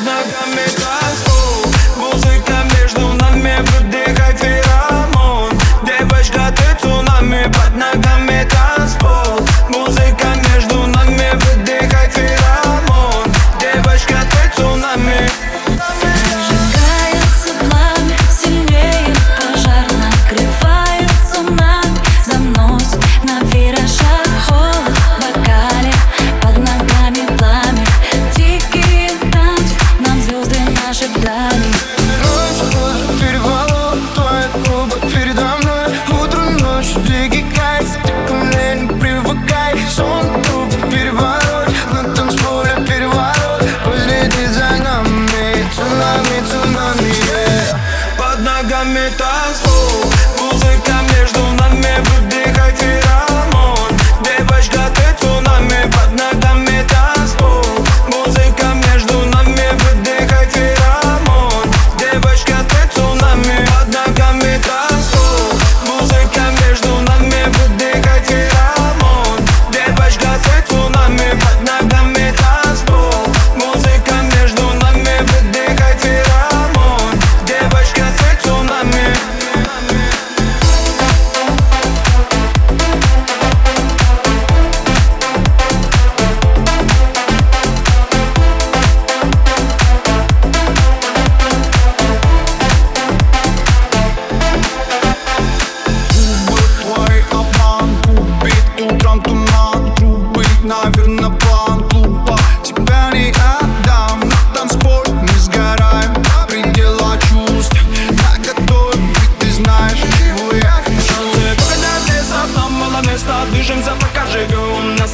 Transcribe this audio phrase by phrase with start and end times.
[0.00, 3.89] Ногами танцпол Музыка между нами выбирает
[40.00, 45.50] сон Тут переворот, на танцполе переворот Пусть летит за нами.
[48.18, 49.39] Под ногами так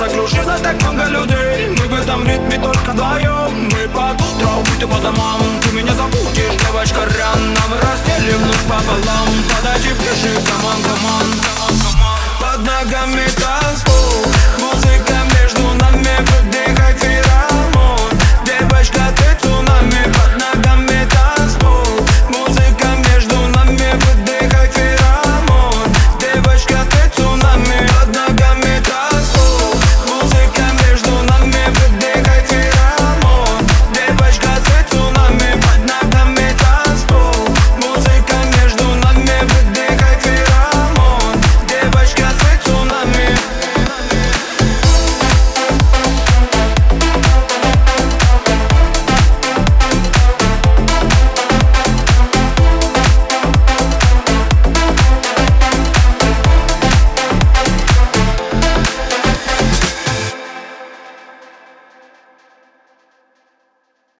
[0.08, 1.68] закружила так много людей.
[1.68, 5.40] Мы в этом ритме только вдвоем Мы под утро убиты по домам.
[5.62, 7.60] Ты меня забудешь, девочка рано.
[7.68, 9.28] Мы разделим нож пополам.
[9.56, 11.26] Подойди ближе, коман, коман,
[12.40, 14.35] Под ногами танцпол